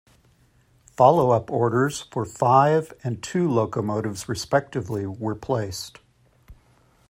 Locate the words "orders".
1.51-2.05